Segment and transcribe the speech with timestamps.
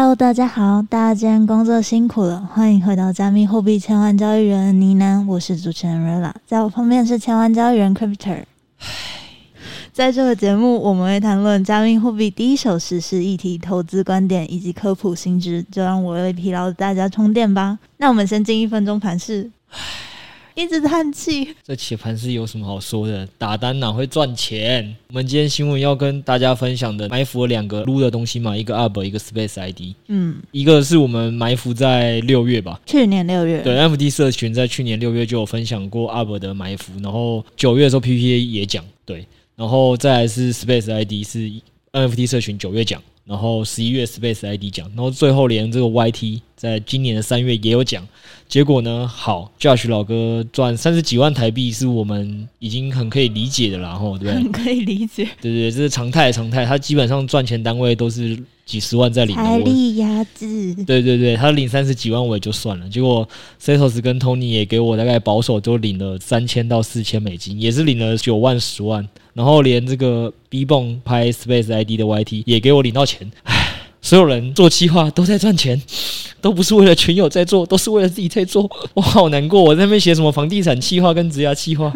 [0.00, 8.44] Hello，大家好，大家今天工作辛苦了，欢迎回到加密货币千万交易员呢喃，我是主持人 Rella，在我旁边是千万交易员 Cryptor。
[9.92, 17.76] 在这个节目，我们会谈论加密货币第一手实时议题、投资观点以及科普新知，就让我为疲劳的大家充电吧。
[17.96, 19.50] 那我们先进一分钟盘试。
[20.58, 23.24] 一直叹气，这棋盘是有什么好说的？
[23.38, 24.92] 打单哪会赚钱？
[25.06, 29.94] 我们今天新闻要跟大家分享的，埋伏了两个撸的东西嘛，一个 UP，一个 Space ID。
[30.08, 33.62] 嗯，一个是我们埋伏在六月吧，去年六月。
[33.62, 41.48] 对，NFT 社群在去年六月就有分享过 Arb 的埋伏，然后九月的时候 PPA 也讲，对，然后再来是 Space ID 是
[41.92, 43.00] NFT 社群九月讲。
[43.24, 48.06] 然后十一月 Space ID 讲，然后最后连这个 YT 在今年的三月也有讲，
[48.48, 54.42] 结果呢，好，Josh 老哥赚三十几万台币是我们已经很可以理解的了，吼，对不对？
[54.42, 58.36] 很可以理解，对对，这是常态常态，他基本上赚钱单位都是。
[58.68, 60.74] 几十万在领，财力压制。
[60.84, 63.26] 对对对，他领三十几万我也就算了，结果
[63.58, 73.32] Setos 跟 Tony 也给我大概保守都领了三千到四千美金，也是领了九万十万，然后连这个 B 泵拍 Space ID 的 YT 也给我领到钱。
[73.44, 73.57] 唉，
[74.00, 75.80] 所有人做企划都在赚钱，
[76.40, 78.70] 都不是为了群友在做，都是为了自己在做。
[78.94, 81.92] 我好难过，我在那边写什么房地产企划跟职涯企划。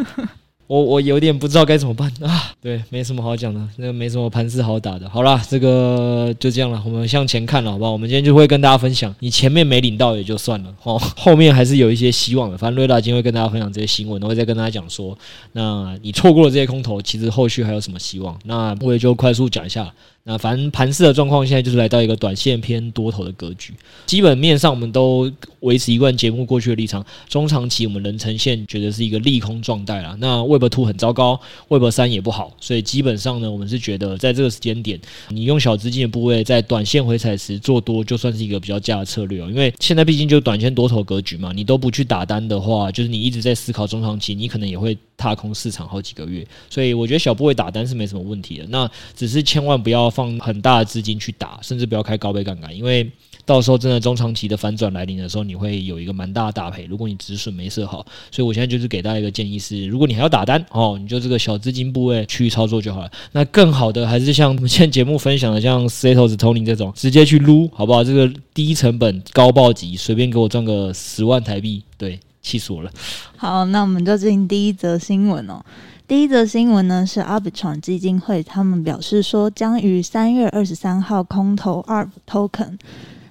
[0.65, 2.51] 我我有点不知道该怎么办啊！
[2.61, 5.07] 对，没什么好讲的，那个没什么盘势好打的。
[5.09, 7.91] 好啦，这个就这样了，我们向前看了，好不好？
[7.91, 12.57] 我们今天就会跟大家分享，你前面没领到也就算了，哦，后面还是有一些希望的。
[12.57, 15.15] 反正瑞达今天会跟大家分享这些新闻，我会再跟大家讲说，
[15.51, 18.39] 那你错过了这些空头，其实后续还有什么希望？
[18.45, 19.93] 那我也就快速讲一下。
[20.25, 23.73] 那反正盘势的状况现在就是来到一个短线偏多头的格局，
[24.05, 25.29] 基本面上我们都
[25.59, 30.15] 维持一贯节目过去的立场，中长期我们仍呈现觉得是一个利空状态啦。
[30.19, 34.97] 那 Web Two 很糟糕，Web 三也不好，所以基本上呢，我们是觉得在这个时间点，
[35.27, 39.49] 你用小资金的部位在短线回踩时做多，就算是一个比较佳的策略哦。
[39.49, 46.47] 因为现在毕竟就短线多头格局嘛，你都不去打单的话，就是你一直在思考中长期，你可能也会踏空市场好几个月。
[46.69, 50.12] 所以我觉得小部位打单是没什么问题的，那只是千万不要。
[50.13, 53.11] 放很大的资金去打，甚至不要开高倍杠杆，因为
[53.45, 56.85] 到时候真的中长期的反转来临的时候，你会有一个蛮大的大赔。
[56.85, 63.11] 如果你止损没设好，所以我现在就是给大家一个建议是：如果你还要打单哦，你就这个小资金部位去操作就好了。
[63.33, 68.01] 那更好的还是像我们现在节目分享的，像 Setos、Tony 这种直接去撸，好不好？
[68.01, 72.89] 这个低成本高暴击，随便给我赚个十万台币，对，气死我了。
[73.35, 75.61] 好，那我们就进第一则新闻哦。
[76.05, 82.77] 第一则新闻呢是 Arbitron 基金会，他们表示说将于三月二十三号空投 Arb Token。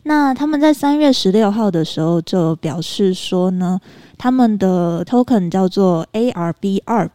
[0.04, 3.78] 那他们在三月十六号的时候就表示说呢，
[4.16, 7.10] 他们的 Token 叫做 ARB Arb。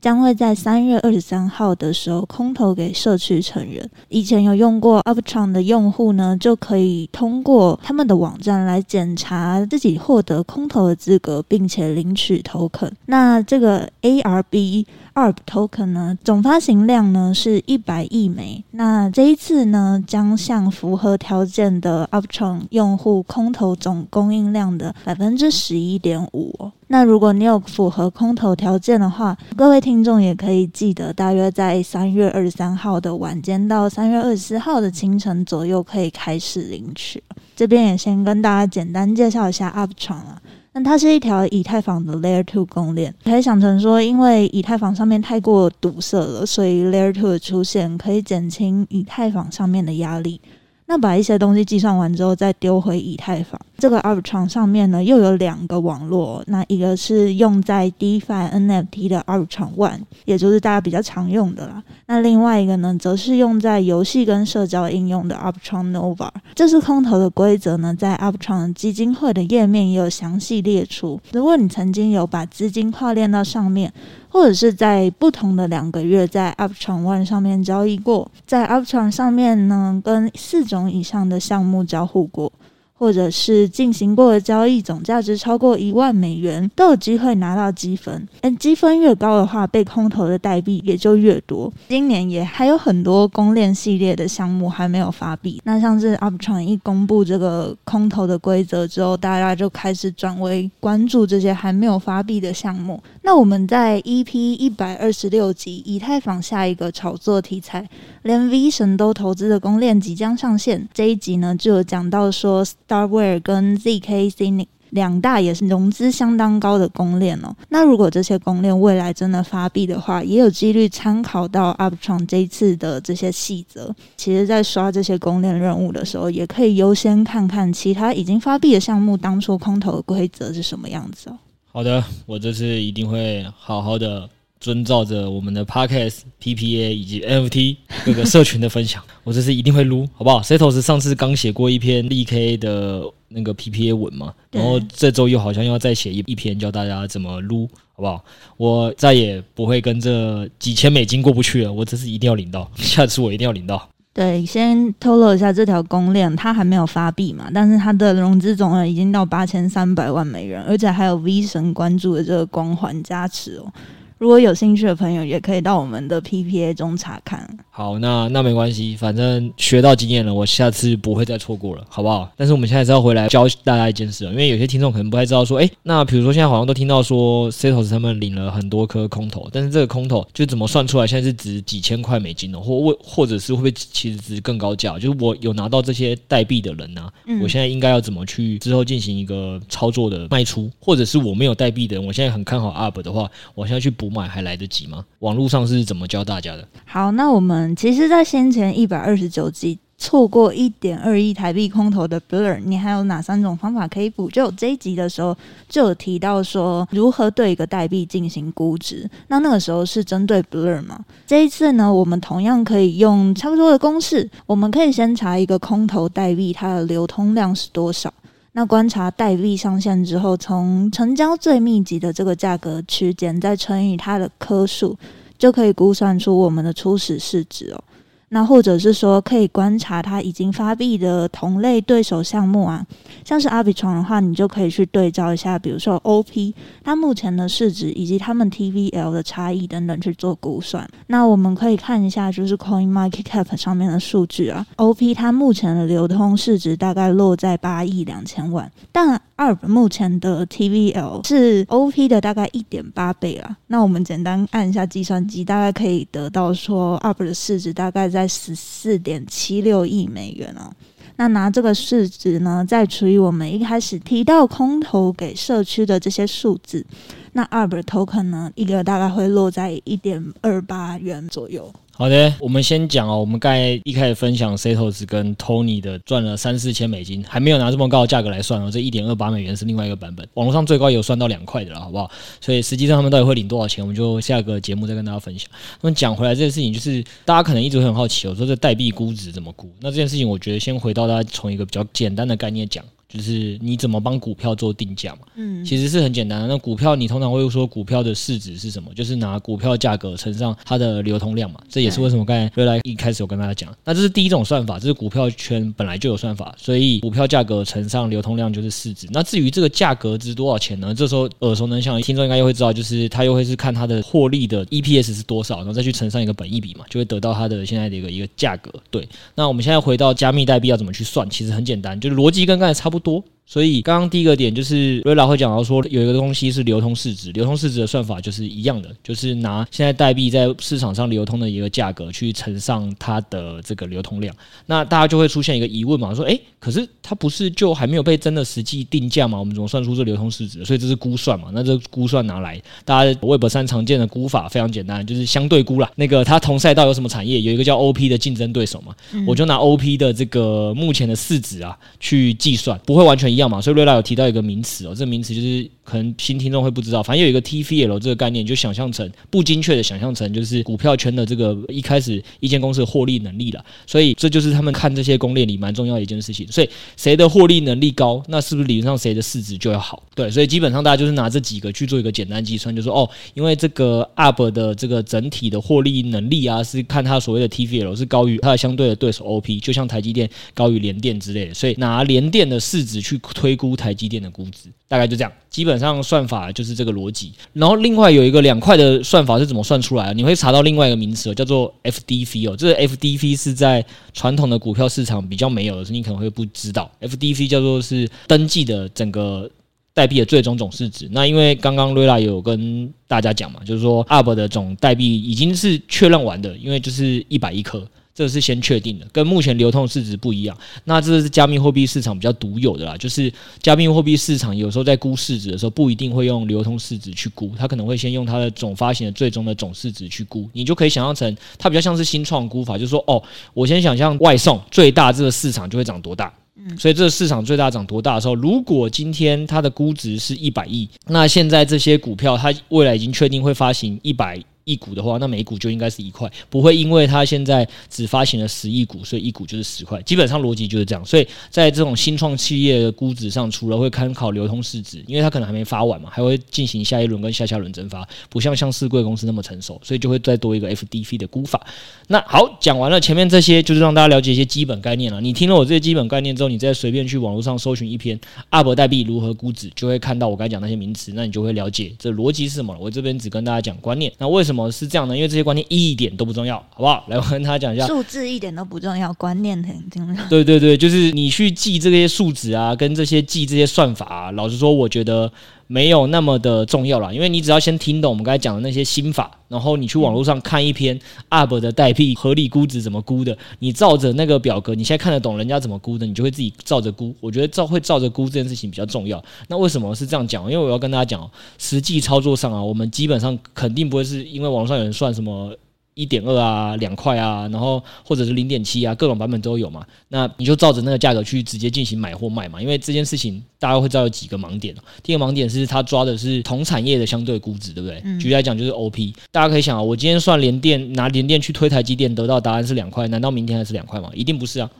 [0.00, 3.86] 将会在三月二十三号的时候空投给社区成员。
[4.08, 12.92] 以前有用过 Arbitrum 的用户呢，就可以通过他们的网站来检查自己获得空投的资格，并且领取 Token。
[13.04, 18.64] 那这个 ARB Arb Token 呢，总发行量呢是一百亿枚。
[18.70, 26.70] 那这一次呢，将向符合条件的 Arbitrum 用户空投总供应量的百分之十一点五。
[26.88, 37.22] 那如果你有符合空投条件的话，各位听众也可以记得，大约在三月二十三号的晚间到三月二十四号的清晨左右可以开始领取。
[37.54, 40.42] 这边也先跟大家简单介绍一下 Arbitrum 啊，
[40.72, 50.40] 那它是一条以太坊的 Layer Two 公链，可以想成说，因为以太坊上面太过堵塞了，所以 Layer Two 的出现可以减轻以太坊上面的压力。
[50.90, 53.56] 那把一些东西计算完之后，再丢回以太坊。
[53.78, 56.42] 这个 Arbitrum 上面呢，又有两个网络。
[56.48, 61.80] 那一个是用在 DeFi NFT 的 Arbitrum One，也就是大家比较常用的啦。
[62.06, 66.28] 那另外一个呢，则是用在游戏跟社交应用的 Arbitrum Nova。
[66.56, 71.20] 这是空投的规则呢，在 Arbitrum 基金会的页面也有详细列出。
[71.30, 73.92] 如果你曾经有把资金跨链到上面，
[74.30, 82.52] 或者是在不同的两个月在 Uptrons 上面交易过，在 Uptrons 上面呢，跟四种以上的项目交互过。
[83.00, 88.28] 或者是进行过的交易总价值超过一万美元，都有机会拿到积分。
[88.42, 91.72] 但积分越高的话，被空投的代币也就越多。
[91.88, 95.62] 今年也还有很多公链系列的项目还没有发币。
[95.64, 103.02] 那像是 Arbitrum 一公布这个空投的规则之后，大家就开始转为关注这些还没有发币的项目。
[103.22, 107.88] 那我们在 EP 一百二十六集以太坊下一个炒作题材，
[108.24, 110.86] 连 V 神都投资的公链即将上线。
[110.92, 112.62] 这一集呢，就有讲到说。
[112.90, 117.54] Starware 跟 ZK Scenic 两大也是融资相当高的公链哦。
[117.68, 123.94] 那如果这些公链未来真的发币的话，也有几率参考到 Arbitrum 这一次的这些细则。
[124.16, 131.38] 其实，在刷这些公链任务的时候，也可以优先看看其他已经发币的项目当初空投的规则是什么样子哦。
[131.70, 134.28] 好的，我这次一定会好好的。
[134.60, 148.22] 遵照着我们的 Podcast、PPA 以及 NFT 各个社群的分享， 我这次一定会撸，好不好？Setos 上次刚写过一篇 DK 的那个 PPA 文嘛，然后这周又好像要再写一一篇教大家怎么撸，好不好？
[148.58, 153.88] 我再也不会跟这几千美金过不去了，我这次一定要领到， 下次我一定要领到。
[154.12, 163.72] 对，先透露一下这条公链，它还没有发币嘛，但是它的融资总额已经到八千三百万美元，而且还有 V 神关注的这个光环加持哦。
[164.20, 167.48] 如果有兴趣的朋友，也可以到我们的 PPA 中查看。
[167.70, 172.30] 好，那那没关系，反正学到经验了，我下次不会再错过了，好不好？
[172.36, 182.60] 但是我们现在是要回来教大家一件事，因为有些听众可能不太知道，说，哎，那比如说现在好像都听到说 Setos 他们领了很多颗空投，但是这个空投就怎么算出来，现在是值几千块美金呢？
[182.60, 184.98] 或或或者是会不会其实值更高价？
[184.98, 190.70] 就是我有拿到这些代币的人呢、啊，嗯、我现在应该要怎么去之后进行一个操作的卖出？
[190.78, 194.09] 或者是我没有代币的人，我现在很看好 Arb 的话，我现在去补。
[194.10, 195.04] 买还来得及吗？
[195.20, 196.66] 网络上是怎么教大家的？
[196.84, 204.30] 好，那我们其实，在先前一百二十九集错过一点二亿台币空投的 Blur，你还有哪三种方法可以补？
[204.30, 205.36] 救这一集的时候
[205.68, 209.08] 就有提到说，如何对一个代币进行估值。
[209.28, 210.98] 那那个时候是针对 Blur 嘛？
[211.26, 218.12] 这一次呢，我们同样可以用差不多的公式，我们可以先查一个空投代币它的流通量是多少。
[218.52, 224.98] 那观察代币上线之后，从成交最密集的这个价格区间，再乘以它的颗数，
[225.38, 227.84] 就可以估算出我们的初始市值哦。
[228.32, 232.86] 那或者是说，可以观察它已经发币的同类对手项目啊，
[233.24, 236.54] 像是 Arbitrum 的话，你就可以去对照一下，比如说 OP
[236.84, 240.88] 它目前的市值以及他们 TVL 的差异等等去做估算。
[241.08, 253.56] 那我们可以看一下，就是 CoinMarketCap 上面的数据啊，OP 它目前的流通市值大概落在八亿两千万，但二目前的 TVL 是 OP 的大概一点八倍啊。
[253.68, 258.10] 那我们简单按一下计算机，大概可以得到说二的市值大概。
[258.10, 260.68] 在十四点七六亿美元哦，
[261.14, 266.84] 那拿这个市值呢，再除以我们一开始提到空投给社区的这些数字，
[267.32, 271.72] 那 Arb Token 呢，一个大概会落在一点二八元左右。
[271.92, 273.18] 好的，我们先讲哦。
[273.18, 278.70] 我们刚才一开始分享 Setos 跟 Tony 的赚了三四千美金，还没有拿这么高的价格来算哦。
[278.70, 282.10] 这一点二八美元是另外一个版本，网络上最高有算到两块的了，好不好？
[282.40, 285.46] 所以实际上他们到底会领多少钱，我们就下个节目再跟大家分享。
[285.82, 289.70] 那么讲回来，这件事情就是大家可能一直会很好奇，我说这代币估值怎么估？
[289.80, 292.82] 那这件事情，我觉得先回到大家从一个比较简单的概念讲。
[293.12, 295.20] 就是你怎么帮股票做定价嘛？
[295.34, 296.46] 嗯，其实是很简单的。
[296.46, 298.90] 那股票你通常会说股票的市值是什么？
[298.94, 301.60] 就是拿股票价格乘上它的流通量嘛。
[301.68, 309.08] 这也是为什么刚才瑞来一开始有跟大家讲，那这是第一种算法，这是股票圈本来就有算法，所以股票价格乘上流通量就是市值。
[309.10, 310.94] 那至于这个价格值多少钱呢？
[310.94, 318.70] 这时候耳熟能详，听众应该又会知道，就是他又会是看它的获利的 EPS 是多少，然后再去乘上一个本益比嘛，就会得到它的现在的一个一个价格。
[318.90, 321.28] 对，那我们现在回到加密代币要怎么去算？
[321.28, 323.24] 其实很简单，就是逻辑跟刚才差不多。
[323.50, 334.32] 所以刚刚第一个点就是瑞拉会讲到说，有一个东西是流通市值，流通市值的算法就是一样的，就是拿现在代币在市场上流通的一个价格去乘上它的这个流通量。
[334.66, 339.36] 那大家就会出现一个疑问嘛，说，诶，可是它不是就还没有被真的实际定价嘛？
[339.36, 340.64] 我们怎么算出这流通市值？
[340.64, 341.48] 所以这是估算嘛？
[341.52, 345.90] 那这估算拿来，大家 Web 三常见的估法非常简单，就是相对估啦。
[345.96, 347.40] 那个它同赛道有什么产业？
[347.40, 348.94] 有一个叫 OP 的竞争对手嘛，
[349.26, 353.50] 我就拿 OP 的这个目前的市值啊去计算，不会完全一样。
[353.50, 355.68] 样嘛，所以瑞拉有提到一个名词哦，这个名词就是。
[355.90, 363.64] 可能新听众会不知道，反正有一个 TVL 这个概念，就想象成不精确的想象成就是股票圈的这个一开始一间公司的获利能力了。
[363.88, 366.46] 所以这就是他们看这些公链里蛮重要的一件事情。
[366.52, 370.00] 所以谁的获利能力高，那是不是理论上谁的市值就要好？
[370.14, 385.79] 对，所以基本上大家就是拿这几个去做一个简单计算，就说哦，因为这个 UP 的这个整体的获利能力啊，是看它所谓的 TVL 是高于它的相对的对手 OP，就像台积电高于联电之类的，所以拿联电的市值去推估台积电的估值，大概就这样，基本。
[385.80, 390.14] 上算法就是这个逻辑，然后另外有一个两块的算法是怎么算出来的？
[390.14, 392.56] 你会查到另外一个名词，叫做 FDV 哦。
[392.56, 396.90] 这个 FDV 是在传统的股票市场比较没有的，所以你可能会不知道。
[397.00, 399.50] FDV 叫做是登记的整个
[399.94, 401.08] 代币的最终总市值。
[401.10, 407.84] 那因为刚刚瑞拉有跟大家讲嘛，就是说 UP 的总代币已经是确认完的，因为就是一百亿颗。
[408.20, 410.54] 这是先确定的，跟目前流通市值不一样。
[410.84, 420.46] 那这是加密货币市场比较独有的啦，就是加密货币市场有时候在估市值的时候，不一定会用流通市值去估，它可能会先用它的总发行的最终的总市值去估。
[420.52, 423.22] 你就可以想象成，它比较像是新创估法，就是说，哦，
[423.54, 426.30] 我先想象外送最大这个市场就会涨多大。
[426.78, 434.38] 所以这个市场最大涨多大的时候，如果今天它的估值是一百亿，那现在这些股票它未来已经确定会发行一百。
[434.70, 440.00] 一股的话，那每股就应该是一块，不会因为它现在只发行了十亿股，所以一股就是十块。
[440.02, 441.04] 基本上逻辑就是这样。
[441.04, 451.66] 所以在这种新创企业的估值上，除了会参考流通市值，因为它可能还没发完嘛，还会进行下一轮跟下下轮增发，不像像市贵公司那么成熟，所以就会再多一个 FDV 的估法。
[452.08, 455.20] 那好，讲完了前面这些，就是让大家了解一些基本概念了。
[455.20, 458.18] 你听了我这些基本概念之后，你再随便去网络上搜寻一篇
[458.50, 462.80] UP 代币如何估值，就会看到我刚讲那些名词，那你就会了解这逻辑是什么了。
[462.80, 464.12] 我这边只跟大家讲观念。
[464.18, 465.14] 那为什么是这样呢？
[465.14, 467.04] 因为这些观念一点都不重要，好不好？
[467.06, 470.22] 来，我跟他讲一下，数字一点都不重要，观念很重要。
[470.28, 475.30] 对对对，就是你去记这些数值啊，跟这些记这些算法啊，老实说，我觉得
[475.70, 477.12] 没有那么的重要啦。
[477.12, 480.98] 因为你只要先听懂我们刚才讲的那些心法，然后你去网络上看一篇
[481.28, 487.14] UP 的代币合理估值怎么估的，你照着那个表格，你现在看得懂人家怎么估的，你就会自己照着估。
[487.20, 489.22] 我觉得照会照着估这件事情比较重要。
[489.46, 490.50] 那为什么是这样讲？
[490.50, 495.54] 因为我要跟大家讲，实际操作上啊，我们基本上肯定不会是因为网上有人算什么。
[495.94, 499.84] 一点二啊，两块啊，然后或者是零点七啊，各种版本都有嘛。
[500.08, 502.60] 那你就照着那个价格去直接进行买或卖嘛。
[502.60, 504.74] 因为这件事情大家会知道有几个盲点。
[505.02, 508.00] 第一个盲点是它抓的是同产业的相对估值，对不对？
[508.18, 509.14] 举例来讲就是 OP。
[509.30, 514.10] 大家可以想啊，我今天算联电，拿联电去推台积电，得到答案是两块，难道明天还是两块吗？
[514.14, 514.70] 一定不是啊。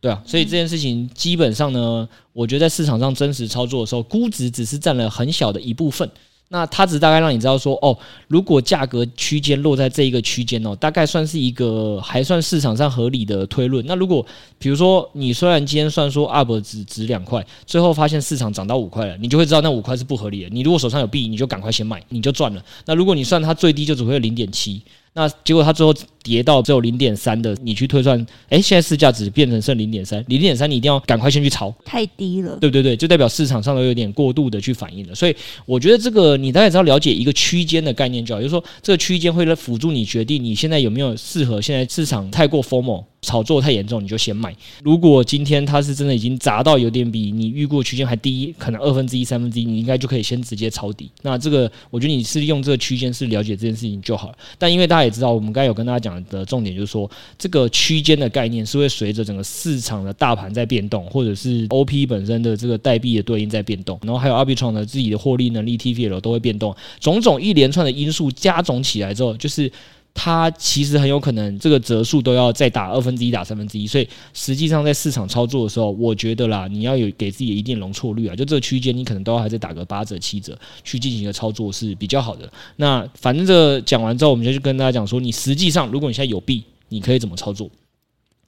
[0.00, 6.08] 对啊，所以这件事情基本上呢，我觉得在市场上真实操作的时候，估值只是占了很小的一部分。
[6.52, 7.96] 那它只大概让你知道说，哦，
[8.28, 13.82] 如果价格区间落在这一个区间哦，大概算是一个还算市场上合理的推论。
[13.86, 14.24] 那如果
[14.58, 20.50] 比如说你虽然今天算说 UP 只值两块，最后发现市场涨到五块了，你就会知道那五块是不合理的。
[20.50, 22.62] 你如果手上有币，你就赶快先买，你就赚了。
[22.84, 24.82] 那如果你算它最低就只会零点七。
[25.14, 35.14] 那结果它最后跌到只有零点三的，你去推算，哎，现在市价只变成剩零点三，零点三你一定要赶快先去抄，太低了，对对对，就代表市场上都有点过度的去反应了。
[35.14, 43.04] 所以我觉得这个你大概只要了解一个区间的概念就好，就是说这个区间会来辅助你决定你现在有没有适合现在市场太过 FOMO。
[43.22, 44.54] 炒作太严重，你就先卖。
[44.82, 51.08] 如果今天它是真的已经砸到有点比你预估区间还低，可能二分之一、三分之一，你应该就可以先直接抄底。
[51.22, 54.38] 那这个，我觉得你是用这个区间是了解这件事情就好了。
[54.58, 69.70] 但因为大家也知道，我们刚才有跟大家讲的重点就是说，这个区间的概念是会随着整个市场的大盘在变动，或者是 OP 本身的这个代币的对应在变动，然后还有 Arbitrum 的自己的获利能力 TVL 都会变动，种种一连串的因素加总起来之后，就是。
[70.14, 82.50] 它其实很有可能这个折数都要再打二分之一打三分之一，所以实际上在市场操作的时候，我觉得啦，你要有给自己一定容错率啊，就这个区间你可能都要还在打个八折七折去进行一个操作是比较好的。
[82.76, 87.70] 那反正这讲完之后，我们就去跟大家讲说，你实际上如果你现在有币，你可以怎么操作？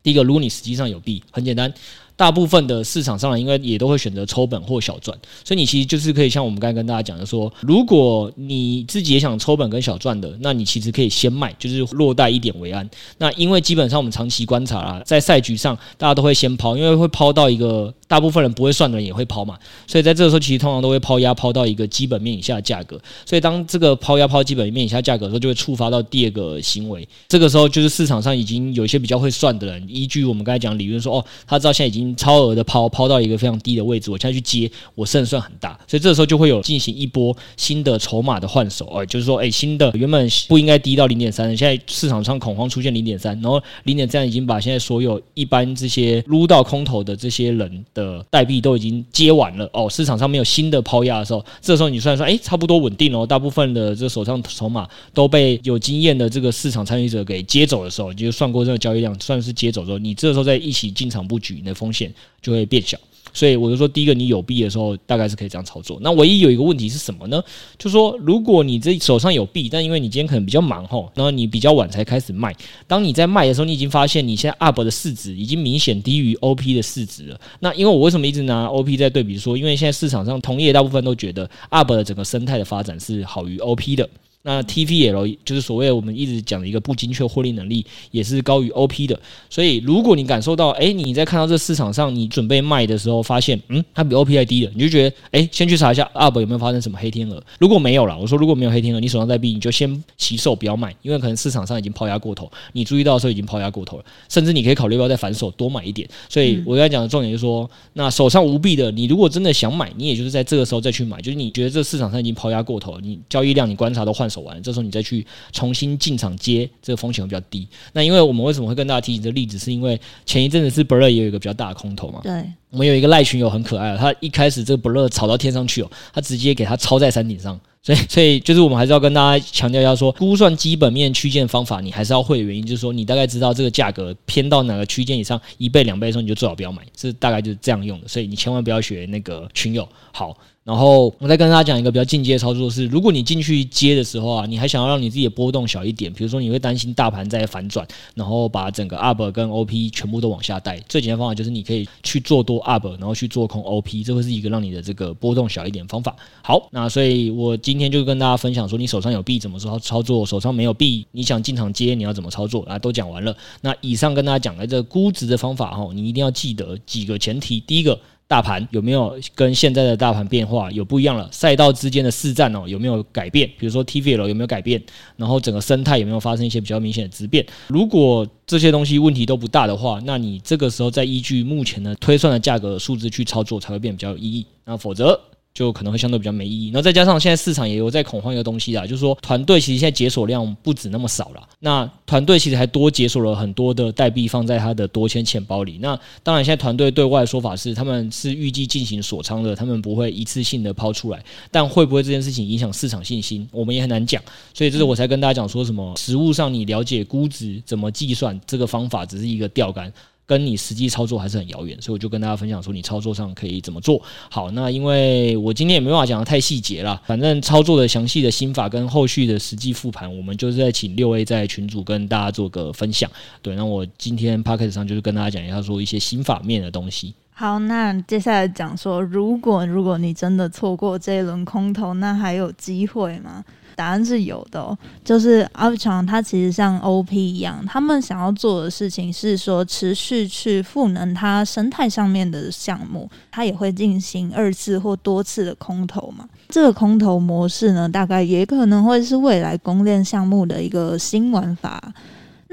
[0.03, 1.73] 第一个，如果你实际上有币，很简单。
[2.17, 12.89] 大部分的市场上，应该也都会选择抽本或小赚，所以你其实就是可以像我们刚才跟大家讲的说，如果你自己也想抽本跟小赚的，那你其实可以先卖，就是落袋一点为安。
[13.19, 22.97] 那因为基本上我们长期观察啦，在赛局上大家都会先抛，因为会抛到一个大部分人不会算的人也会抛嘛，所以在这个时候其实通常都会抛压抛到一个基本面以下的价格。
[23.27, 27.09] 所以当这个抛压抛基本面以下价格的时候，就会触发到第二个行为。
[27.29, 32.04] 这个时候就是市场上已经有一些比较会算的人，依据我们刚才讲理论说，哦，他知道现在已经。
[32.17, 62.99] 超额的抛抛到一个非常低的位置，我现在去接，我胜算很大，所以这时候就会有进行一波新的筹码的换手，哎，就是说，哎，新的原本不应该低到零点三，现在市场上恐慌出现零点三，然后零点三已经把现在所有一般这些撸到空头的这些人的代币都已经接完了，哦，市场上没有新的抛压的时候，这时候你算算，哎，差不多稳定了，大部分的这手上筹码都被有经验的这个市场参与者给接走的时候，你就算过这个交易量，算是接走之后，你这时候再一起进场布局，你的风险就会变小，
[63.33, 65.99] 所以我就说，第一个你有币的时候，大概是可以这样操作。
[66.03, 67.43] 那唯一有一个问题是什么呢？
[67.79, 72.55] 就是说，如果你这手上有币，但因为你今天可能比较忙吼，然后你比较晚才开始卖，
[72.87, 77.41] 当你在卖的时候，你已经发现你现在 UP 的市值已经明显低于 OP 的市值了。
[77.61, 79.57] 那因为我为什么一直拿 OP 在对比说？
[79.57, 84.09] 因为现在市场上同业大部分都觉得 UP 的整个生态的发展是好于 OP 的。
[84.47, 89.19] 那 TVL 就是所谓我们一直讲的一个不精确获利能力，也是高于 OP 的。
[89.49, 97.43] 所以如果你感受到，哎，你在看到这市场上你准备卖的时候，发现，嗯，它比 OP 还低了，你就觉得，哎，先去查一下 UP 有没有发生什么黑天鹅。
[97.59, 106.07] 如果没有了，我说如果没有黑天鹅，你手上在币，你就先起手不要卖，因为可能市场上已经抛压过头，你注意到的时候已经抛压过头了，甚至你可以考虑要不要再反手多买一点。
[106.29, 117.69] 所以我要讲的重点就是说，那手上无币的，你如果真的想买，你也就是在这个时候再去买，就是你觉得这市场上已经抛压过头了，你交易量你观察都换手完了，这时候你再去重新进场接，这个风险会比较低。
[117.93, 122.21] 那因为我们为什么会跟大家提醒这个例子，是因为前一阵子是 Blur 也有一个比较大的空头嘛？
[122.23, 127.59] 对，我们有一个赖群友很可爱，他一开始这个 Blur 炒到天上去哦，他直接给他抄在山顶上。
[127.83, 138.09] 所以，所以就是我们还是要跟大家强调一下，说估算基本面区间方法，你还是要会的原因，就是说你大概知道这个价格偏到哪个区间以上一倍两倍的时候，你就最好不要买，这大概就是这样用的。
[138.09, 140.35] 所以你千万不要学那个群友好。
[140.65, 156.17] 然后我再跟大家讲一个比较进阶的操作是，如果你进去接的时候啊，你还想要让你自己的波动小一点，比如说你会担心大盘在反转，然后把整个 UP 跟 OP 全部都往下带，最简单方法就是你可以去做多 UP，然后去做空 OP，这会是一个让你的这个波动小一点方法。
[156.43, 163.37] 好，那所以我今天就跟大家分享说，你手上有币怎么说操作，手上没有币你想进场接你要怎么操作啊，都讲完了。
[163.61, 168.01] 那以上跟大家讲的这个估值的方法哈，你一定要记得几个前提，第一个。
[168.27, 171.29] 大盘有没有跟现在的大盘变化有不一样了？
[171.31, 173.49] 赛道之间的市占哦有没有改变？
[173.59, 174.83] 比如说 TVL 有没有改变？
[175.17, 177.45] 然后整个生态有没有发生一些比较明显的质变？
[177.69, 184.47] 如果这些东西问题都不大的话，那你这个时候再依据目前的推算的价格数字去操作才会变比较有意义。
[184.65, 185.21] 那否则。
[185.55, 195.79] 就可能会相对比较没意义，然后再加上现在市场也有在恐慌一个东西啦，就是说团队其实现在解锁量不止那么少了，那团队其实还多解锁了很多的代币放在他的多签钱包里。
[195.81, 204.21] 那当然现在团队对外的说法是他们是预计进行锁仓的，他们不会一次性的抛出来，但会不会这件事情影响市场信心，我们也很难讲。
[204.53, 209.93] 所以这是我才跟大家讲说什么实物上你了解估值怎么计算这个方法只是一个钓竿。
[210.27, 214.01] 跟你实际操作还是很遥远，所以我就跟大家分享说，你操作上可以怎么做
[214.31, 214.51] 好。
[214.53, 223.11] 那因为我今天也没办法讲得太细节了，反正操作的详细的心法跟后续的实际复盘，我们就是在请六 A 在群组跟大家做个分享。
[223.43, 227.15] 对，那我今天 Podcast 上就是跟大家讲一下说一些心法面的东西。
[227.37, 233.45] 好，那接下来讲说，如果如果你真的错过这一轮空头，那还有机会吗？
[233.75, 246.29] 答案是有的，就是 Abitron 它其实像 OP 一样，他们想要做的事情是说持续去赋能它生态上面的项目，它也会进行二次或多次的空投嘛。
[246.49, 251.93] 这个空投模式呢，大概也可能会是未来公链项目的一个新玩法。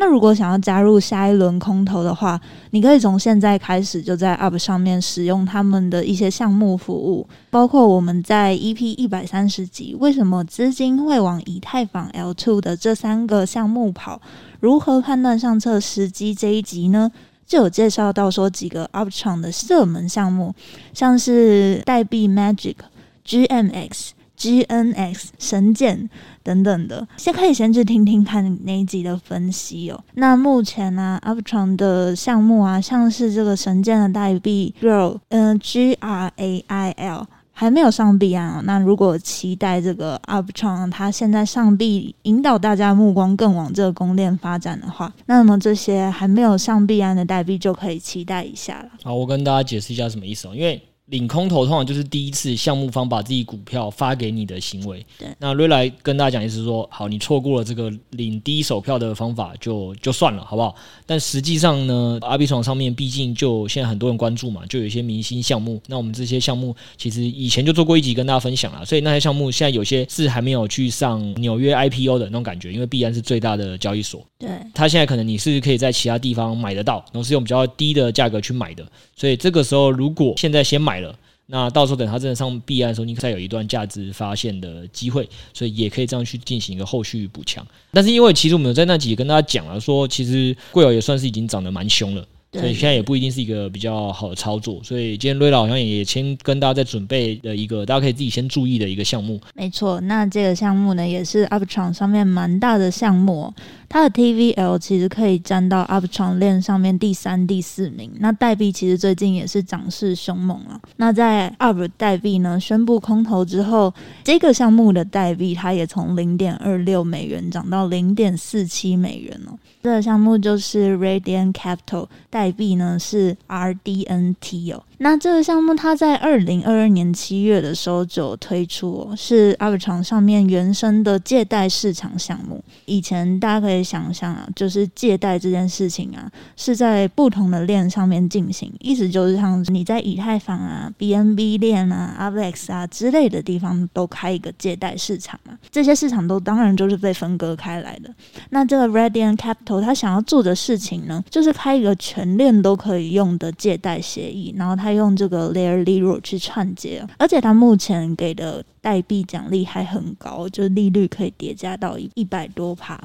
[0.02, 14.20] 那如果想要加入下一轮空投的话，你可以从现在开始就在 UP 上面使用他们的一些项目服务，包括我们在 EP 一百三十集为什么资金会往以太坊 L2 的这三个项目跑，
[14.60, 17.12] 如何判断上车时机这一集呢，
[17.46, 20.56] 就有介绍到说几个 UP 场的热门项目，
[20.96, 22.78] 像是代币 Magic、
[23.24, 24.10] GMX、
[24.42, 26.10] GNX、神剑。
[26.44, 30.04] 等等的，先可以先去听听看那一集的分析哦。
[30.16, 38.60] 那目前呢、啊，Arbitrum 的项目啊，像是这个神剑的代币 Girl，嗯，G R A I L 还没有上币啊。
[38.66, 48.90] 那如果期待这个 Uptron 它现在上币，引导大家目光更往这个公链发展的话，那么这些还没有上币安的代币就可以期待一下了。
[49.04, 50.82] 好，我跟大家解释一下什么意思哦，因为。
[51.12, 55.06] 领空投通常就是第一次项目方把自己股票发给你的行为。
[55.20, 60.74] 对，那瑞来跟大家讲，意思是说，好，你错过了这个领第一手票的方法就，就就算了，好不好？
[61.06, 65.82] 但实际上呢，Arbitrum 上面毕竟就现在很多人关注嘛，就有一些明星项目。
[65.88, 74.26] 那我们这些项目其实以前就做过一集跟大家分享了，所以那些项目现在有些是还没有去上纽约 IPO 的那种感觉，因为必然是最大的交易所。
[74.40, 78.86] 对，它现在可能你是可以在其他地方买得到，然后是用比较低的价格去买的。
[79.16, 81.14] 所以这个时候如果现在先买了。
[81.48, 87.66] 那到时候等它真的上币安的时候，你再有一段价值发现的机会，所以也可以这样去进行一个后续补强。
[87.92, 92.26] 但是因为其实我们有在那集跟大家讲了，说其实贵友也算是已经涨得蛮凶了。
[92.54, 99.40] 所以现在也不一定是一个比较好的操作，所以今天瑞老好像也先跟大家在准备的一个，大家可以自己先注意的一个项目。
[99.54, 103.54] 没错，那这个项目呢，也是 Arbitrum 上面蛮大的项目，
[103.88, 108.12] 它的 TVL 其实可以占到 Arbitrum 链上面第三、第四名。
[108.20, 110.80] 那代币其实最近也是涨势凶猛了。
[110.98, 119.58] 那在 Arb 代币呢宣布空投之后，这个项目的代币它也从零点二六美元涨到零点四七美元了。
[119.84, 124.82] 这个项目就是 Radiant Capital 代代币呢是 RDNT 哦。
[124.98, 132.64] 那这个项目它在二零二二年七月的时候就推出哦，是 Arbitrum 上面原生的借贷市场项目。
[132.86, 148.14] 以前大家可以想象啊，就是借贷这件事情啊，是在不同的链上面进行，意思就是像你在以太坊啊、BNB 链啊、a v e x 啊之类的地方都开一个借贷市场嘛，这些市场都当然就是被分割开来的。
[148.52, 163.00] 那这个 Radian Capital 它想要做的事情呢，就是开一个全链都可以用的借贷协议，然后他用这个 Layer Zero 去串接，而且他目前给的代币奖励还很高，就利率可以叠加到一一百多趴。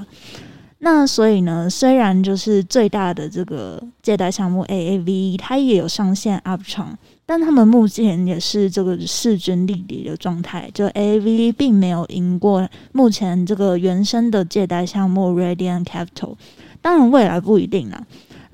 [0.79, 16.35] 那所以呢，虽然就是最大的这个借贷项目 A A V，它也有上线 Arbitrum，但他们目前也是这个势均力敌的状态，就 A A V 并没有赢过目前这个原生的借贷项目 Radiant Capital，
[16.83, 18.07] 当然未来不一定啦。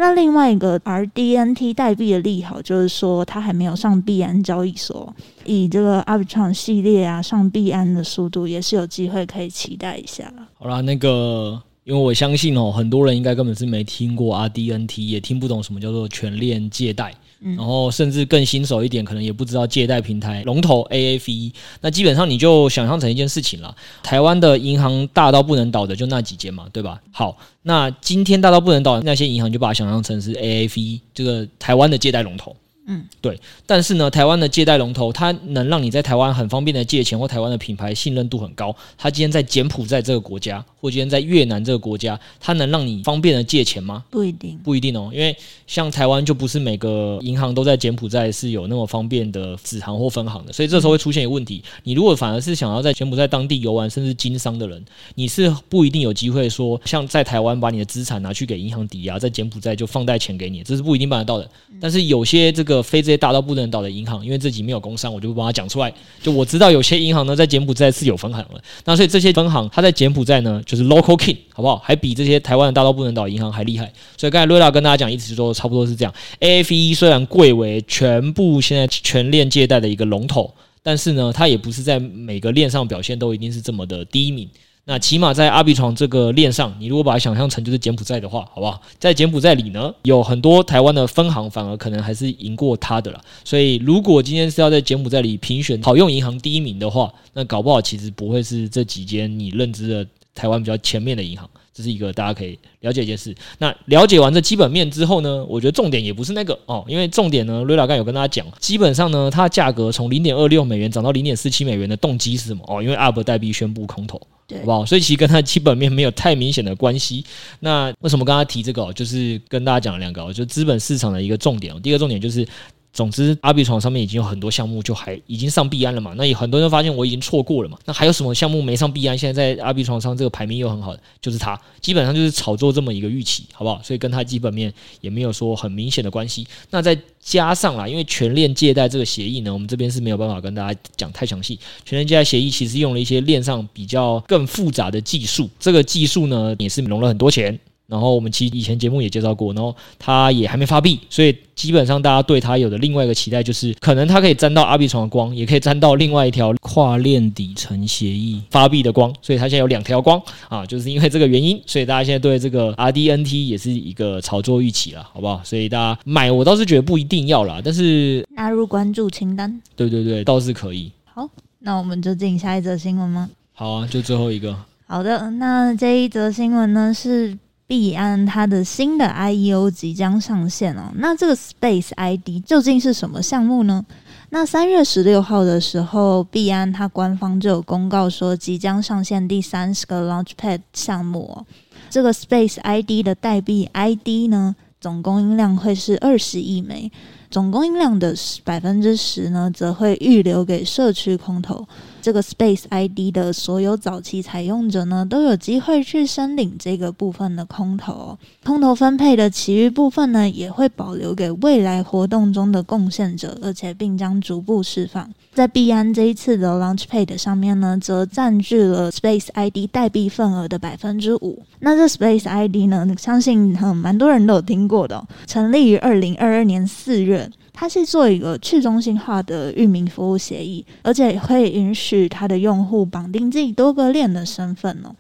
[0.03, 10.35] 那另外一个 RDNT 代币的利好就是说，它还没有上币安交易所，以这个 Arbitrum 系列啊上币安的速度也是有机会可以期待一下。
[10.59, 17.15] 好啦，那个因为我相信哦，很多人应该根本是没听过 RDNT，也听不懂什么叫做全链借贷。
[17.43, 21.53] 然后甚至更新手一点，可能也不知道借贷平台龙头 AAVE。
[21.81, 27.01] 那基本上你就想象成一件事情了：台湾的银行大到不能倒的就那几间嘛，对吧？
[27.11, 32.55] 好，那今天大到不能倒的那些银行，就把它想象成是 AAVE 这个台湾的借贷龙头。
[32.87, 33.39] 嗯，对。
[33.65, 38.75] 但是呢，台湾的借贷龙头，它能让你在台湾很方便的借钱，或台湾的品牌信任度很高。
[38.99, 44.03] 它今天在柬埔寨这个国家，或今天在越南这个国家，它能让你方便的借钱吗？
[44.11, 45.11] 不一定，不一定哦。
[45.15, 61.49] 因为像台湾就不是每个银行都在柬埔寨是有那么方便的子行或分行的，所以这时候会出现一个问题：你如果反而是想要在柬埔寨当地游玩，甚至经商的人，你是不一定有机会说，像在台湾把你的资产拿去给银行抵押，在柬埔寨就放贷钱给你，这是不一定办得到的。
[61.81, 65.95] 但是有些这个非这些大到不能倒的银行，因为自己没有工商，我就不帮他讲出来。
[66.21, 71.77] 就我知道有些银行呢，在柬埔寨是有分行的，那所以这些分行，它在柬埔寨呢，就是 local king，好不好？
[71.85, 73.93] 还比这些台湾的大到不能倒银行还厉害。
[74.17, 76.15] 所以刚才瑞拉跟大家讲，意思就说差不多是这样。
[76.41, 80.51] A F E 虽然贵为全部现在全链借贷的一个龙头，
[80.83, 84.49] 但是呢，它也不是在每个链上表现都一定是这么的第一名。
[84.85, 88.81] 那起码在阿比床这个链上，你如果把它想象成就是柬埔寨的话，好不好？
[88.99, 93.21] 在柬埔寨里呢，有很多台湾的分行，反而可能还是赢过它的啦。
[93.45, 101.49] 所以，如果今天是要在柬埔寨里评选好用银行第一名的话，那搞不好其实不会是这几间你认知的台湾比较前面的银行。
[101.75, 103.35] 这是一个大家可以了解一件事。
[103.57, 112.63] 那了解完这基本面之后呢，我觉得重点也不是那个哦，因为重点呢，瑞拉刚有跟大家讲，基本上呢，它价格从零点二六美元涨到零点四七美元的动机是什么？
[112.69, 114.85] 哦，因为 ARB 代币宣布空投，对，好不好？
[114.85, 117.25] 所以其实跟它基本面没有太明显的关系。
[117.61, 118.93] 那为什么刚刚提这个哦？
[118.93, 121.81] 就是跟大家讲两个哦，就资本市场的一个重点哦。
[121.83, 122.47] 第一个重点就是。
[122.93, 126.13] 总之，阿比床上面已经有很多项目，就还已经上币安了嘛。
[126.17, 127.79] 那有很多人发现我已经错过了嘛。
[127.87, 129.17] 那还有什么项目没上币安？
[129.17, 133.81] 现在在阿比床上这个排名又很好的，就是它，基本上就是炒作这么一个预期，好不好？
[133.83, 136.47] 所以跟它基本面也没有说很明显的关系。
[136.71, 141.59] 那再加上啦，因为全链借贷这个协议呢，我们这边是没有办法跟大家讲太详细。
[141.87, 147.59] 全链借贷协议其实用了一些链上比较更复杂的技术，这个技术呢也是融了很多钱。
[147.93, 165.43] 然后我们其实以前节目也介绍过，然后它也还没发币，所以基本上大家对它有的另外一个期待就是，可能它可以沾到阿比床的光，也可以沾到另外一条跨链底层协议发币的光，所以它现在有两条光啊，就是因为这个原因，所以大家现在对这个 RDNT 也是一个炒作预期了，好不好？
[165.45, 170.91] 所以大家买我倒是觉得不一定要啦，但是纳入关注清单，对对对，倒是可以。
[171.05, 171.29] 好，
[171.59, 173.29] 那我们就进下一则新闻吗？
[173.53, 174.57] 好啊，就最后一个。
[174.87, 177.37] 好的，那这一则新闻呢是。
[177.73, 183.83] 币安它的新的 IEO 即将上线哦，那这个 Space ID 究竟是什么项目呢？
[184.29, 191.47] 那三月十六号的时候，币安它官方就有公告说，即将上线第三十个 Launchpad 项目哦。
[191.89, 196.93] 这个 Space ID 的代币 ID 呢，总供应量会是二十亿枚，
[197.33, 198.15] 总供应量的
[198.45, 201.67] 百分之十呢，则会预留给社区空投。
[202.03, 208.19] 这个 Space ID 的所有早期采用者呢，都有机会去申领这个部分的空投哦。
[208.45, 215.09] 空投分配的其余部分呢，也会保留给未来活动中的贡献者，而且并将逐步释放。
[215.33, 221.43] 在币安这一次的 Launchpad 上面呢，则占据了 Space ID 代币份额的百分之五。
[221.61, 227.22] 那这 Space ID 呢，相信很蛮多人都有听过的，成立于二零二二年四月。
[227.53, 234.95] 它是做一个去中心化的域名服务协议，而且会允许它的用户绑定自己多个链的身份哦。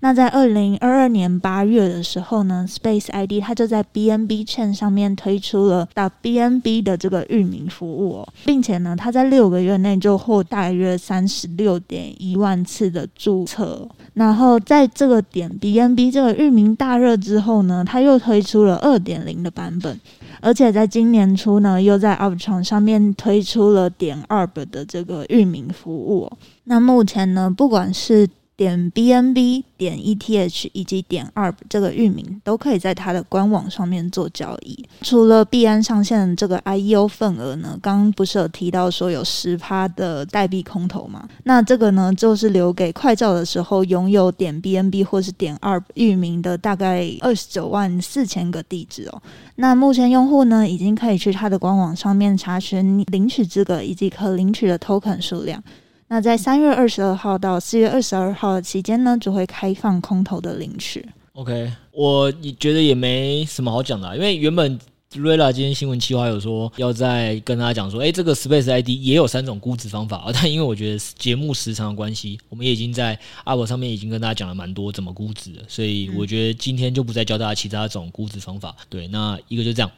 [0.00, 13.88] 那在二零二二年八月的时候呢，Space ID 它就在 BNB Chain 上面推出了到 BNB 的这个域名服务哦，并且呢，它在六个月内就获大约三十六点一万次的注册。
[14.12, 19.98] 然后在这个点 BNB 这个域名大热之后呢，它又推出了二点零的版本，
[20.40, 26.30] 而且在今年初呢，又在 Upch 上面推出了点二本的这个域名服务。
[26.64, 34.82] 那目前呢，不管是点 BNB 点 ETH 以及点二这个域名都可以在它的官网上面做交易。
[35.02, 41.28] 除了币安上线的这个 IEO 份额呢，刚刚不是有提到说有十趴的代币空投吗？
[41.44, 49.22] 那这个呢，就是留给快照的时候拥有点 BNB 或是点二域名的大概二十九万四千个地址哦。
[49.56, 55.62] 那目前用户呢，已经可以去它的官网上面查询领取资格以及可领取的 token 数量。
[56.08, 61.04] 那在三月二十二号到四月二十二号的期间呢，就会开放空投的领取。
[61.32, 64.78] OK，我觉得也没什么好讲的，因为原本
[65.14, 78.74] 瑞拉今天新闻企划有说要再跟大家讲说，哎，这个 Space ID 也有三种估值方法啊， 但因为我觉得节目时长的关系，我们也已经在 App 上面已经跟大家讲了蛮多怎么估值了，所以我觉得今天就不再教大家其他种估值方法。
[78.88, 79.90] 对，那一个就这样。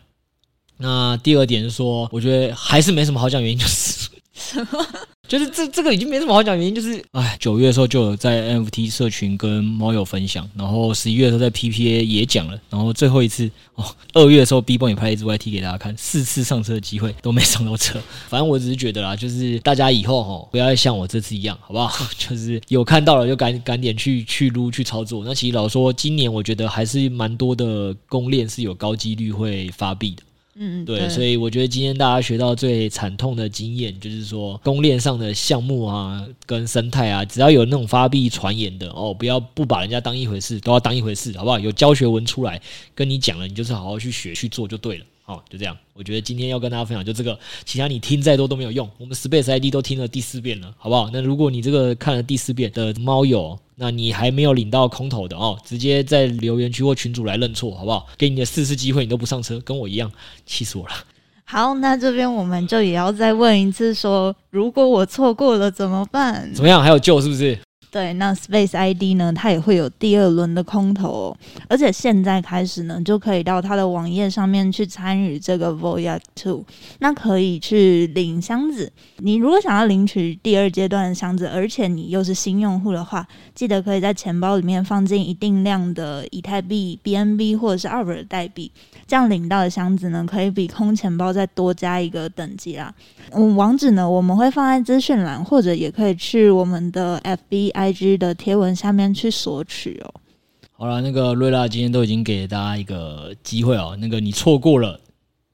[0.77, 4.87] 那第二点是说，我觉得还是没什么好讲，原因就是什么？
[5.29, 18.01] 就是这这个已经没什么好讲，原因就是，哎，九月的时候就有在 NFT 社群跟猫友分享，然后十一月的时候在 PPA 也讲了，然后最后一次哦，二月的时候 BBO 也拍了一支 YT 给大家看，四次上车的机会都没上到车。
[18.29, 22.05] 反正我只是觉得啦，就是大家以后哈不要像我这次一样，好不好？
[22.17, 25.23] 就是有看到了就赶赶点去去撸去操作。
[25.27, 30.23] 那其实老实说，今年我觉得还是蛮多的公链是有高几率会发币的。
[30.61, 41.59] 嗯，对，对，所以我觉得今天大家学到最惨痛的经验，就是说公链上的项目啊，跟生态啊，只要有那种发币传言的哦，不要不把人家当一回事，都要当一回事，好不好？
[41.59, 42.61] 有教学文出来
[42.95, 45.05] 跟你讲了，你就是好好去学去做就对了。
[45.29, 45.77] 好，就这样。
[45.93, 48.89] 我觉得今天要跟大家分享就这个，其他你听再多都没有用。
[48.97, 51.11] 我们 Space ID 都听了第四遍了，好不好？
[51.13, 58.07] 那如果你这个看了第四遍的猫友，那你还没有领到空投的哦，直接在留言区或群主来认错，好不好？
[58.17, 60.11] 给你的四次机会，你都不上车，跟我一样，
[60.47, 60.95] 气死我了。
[61.45, 66.51] 好，那这边我们就也要再问一次说，说如果我错过了怎么办？
[66.55, 66.83] 怎么样？
[66.83, 67.59] 还有救是不是？
[67.91, 71.37] 对，那 Space ID 呢，它也会有第二轮的空投哦，
[71.69, 76.65] 而且现在开始呢，就可以到它的网页上面去参与这个 Voyage Two，
[76.99, 78.93] 那可以去领箱子。
[79.19, 88.71] 你如果想要领取第二阶段的箱子，而且你又是新用户的话，记得可以在钱包里面放进一定量的以太币、BNB 或者是 Arbor 的代币，
[89.09, 92.95] 这样领到的箱子呢，可以比空钱包再多加一个等级啦。
[93.33, 97.73] 嗯，网址呢，我们会放在资讯栏，或者也可以去我们的 FB。
[97.79, 100.15] IG 的贴文下面去索取哦。
[100.73, 103.97] 好了，那个瑞拉今天都已经给大家一个机会哦。
[104.01, 105.01] 那个你错过了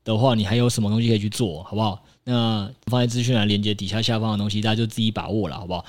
[0.02, 2.02] 的话，你还有什么东西可以去做，好不好？
[2.24, 5.84] 那放在资讯栏连接底下下方的东西，大家就自己把握了，好不好？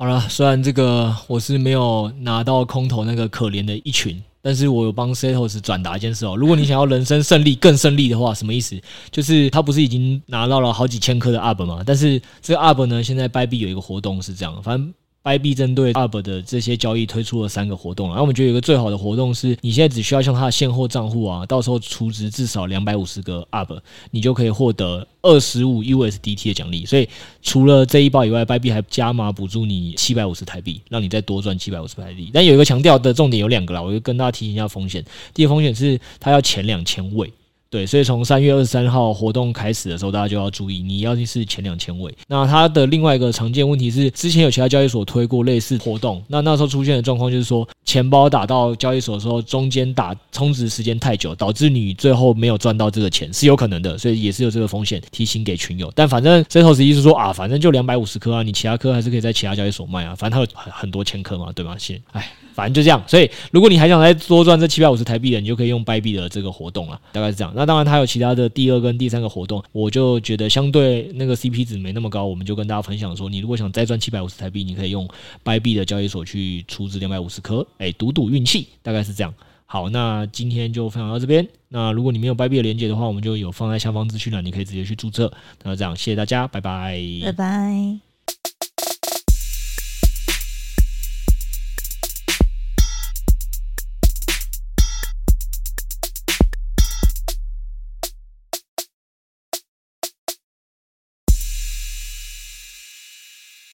[0.00, 6.36] 好了，虽然这个我是没有拿到空投那个可怜的一群，但是我有帮 Setos 转达一件事哦。
[6.36, 8.80] 如果你想要人生胜利更胜利的话，什么意思？
[9.10, 11.82] 就是他不是已经拿到了好几千颗的 UP 吗？
[11.84, 14.94] 但是这个 UP 呢，现在 b y b 有一个活动是这样，反正。
[15.28, 23.78] Bybit 针对 UP 的这些交易推出了三个活动，然后我们觉得有一个最好的活动是，你现在只需要向他的现货账户啊，到时候储值至少两百五十个 UP，
[24.10, 26.86] 你就可以获得二十五 USDT 的奖励。
[26.86, 27.06] 所以
[27.42, 32.30] 除了这一包以外，Bybit 还加码补助你七百五十台币，让你再多赚七百五十台币。
[32.32, 35.04] 但有一个强调的重点有两个啦，我就跟大家提醒一下风险。
[35.34, 37.30] 第一个风险是它要前两千位。
[37.70, 42.10] 对，所以从三月二十三号活动开始的时候，大家就要注意，你要是前两千位。
[42.26, 55.92] 那它的另外一个常见问题是，之前有其他交易所推过类似活动，那那时候出现的状况就是说，钱包打到交易所的时候，中间打充值时间太久，导致你最后没有赚到这个钱，是有可能的，所以也是有这个风险，提醒给群友。
[55.94, 61.76] 但反正 Setos 意思是说啊，反正就两百五十颗啊，你其他颗还是可以在其他交易所卖啊，反正它有很很多千颗嘛，对吧？
[61.78, 62.32] 先，哎。
[62.58, 67.52] 反正就这样，所以如果你还想再多赚这七百五十台币的，你就可以用白币的这个活动了，大概是这样。
[67.54, 75.08] 那当然，它有其他的第二跟第三个活动，我就觉得相对那个 CP 值没那么高，我们就跟大家分享说，你如果想再赚七百五十台币，你可以用
[75.44, 79.32] 白币的交易所去出资两百五十颗，哎，赌赌运气，大概是这样。
[79.64, 81.46] 好，那今天就分享到这边。
[81.68, 85.32] 那如果你没有白币的连接的话，我们就有放在下方资讯栏，你可以直接去注册。
[85.62, 88.57] 那这样，谢谢大家，拜拜，拜拜。